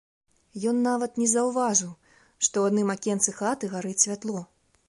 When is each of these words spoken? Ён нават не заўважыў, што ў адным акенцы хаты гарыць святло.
Ён 0.71 0.79
нават 0.85 1.19
не 1.23 1.27
заўважыў, 1.33 1.93
што 2.45 2.55
ў 2.65 2.73
адным 2.73 2.89
акенцы 2.97 3.37
хаты 3.43 3.71
гарыць 3.75 3.99
святло. 4.07 4.39